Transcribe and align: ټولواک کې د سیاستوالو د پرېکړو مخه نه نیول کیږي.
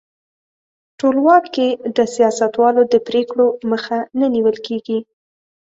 ټولواک 0.99 1.43
کې 1.55 1.67
د 1.95 1.97
سیاستوالو 2.15 2.81
د 2.93 2.95
پرېکړو 3.07 3.47
مخه 3.71 3.97
نه 4.19 4.27
نیول 4.35 4.57
کیږي. 4.67 4.99